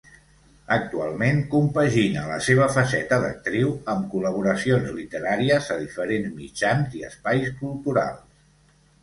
Actualment 0.75 1.41
compagina 1.51 2.23
la 2.29 2.37
seva 2.45 2.67
faceta 2.77 3.19
d'actriu 3.25 3.75
amb 3.93 4.09
col·laboracions 4.15 4.89
literàries 5.01 5.69
a 5.77 5.79
diferents 5.85 6.35
mitjans 6.41 6.99
i 7.03 7.07
espais 7.13 7.55
culturals. 7.63 8.27